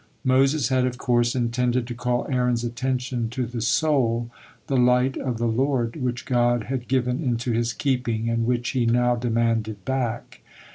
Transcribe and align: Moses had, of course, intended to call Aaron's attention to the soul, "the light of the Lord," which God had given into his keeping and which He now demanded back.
Moses 0.23 0.69
had, 0.69 0.87
of 0.87 0.97
course, 0.97 1.35
intended 1.35 1.85
to 1.85 1.93
call 1.93 2.25
Aaron's 2.27 2.63
attention 2.63 3.29
to 3.29 3.45
the 3.45 3.61
soul, 3.61 4.31
"the 4.65 4.75
light 4.75 5.15
of 5.15 5.37
the 5.37 5.45
Lord," 5.45 5.95
which 5.95 6.25
God 6.25 6.63
had 6.63 6.87
given 6.87 7.21
into 7.21 7.51
his 7.51 7.71
keeping 7.71 8.27
and 8.27 8.47
which 8.47 8.69
He 8.69 8.87
now 8.87 9.15
demanded 9.15 9.85
back. 9.85 10.41